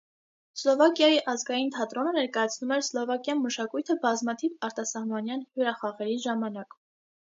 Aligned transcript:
Սլովակիայի 0.61 1.19
ազգային 1.33 1.69
թատրոնը 1.75 2.15
ներկայացնում 2.17 2.75
էր 2.79 2.83
սլովակյան 2.89 3.45
մշակույթը 3.45 4.01
բազմաթիվ 4.09 4.59
արտասահմանյան 4.73 5.49
հյուրախաղերի 5.49 6.23
ժամանակ։ 6.31 6.81